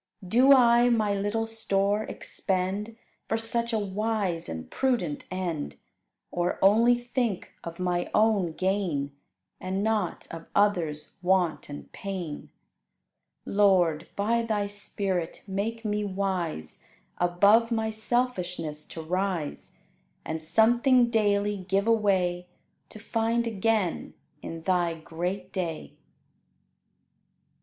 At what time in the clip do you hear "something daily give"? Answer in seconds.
20.41-21.85